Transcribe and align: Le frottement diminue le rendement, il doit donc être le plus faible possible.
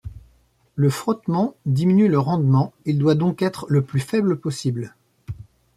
Le 0.73 0.89
frottement 0.89 1.53
diminue 1.67 2.07
le 2.09 2.17
rendement, 2.17 2.73
il 2.85 2.97
doit 2.97 3.13
donc 3.13 3.43
être 3.43 3.67
le 3.69 3.83
plus 3.83 3.99
faible 3.99 4.35
possible. 4.39 4.95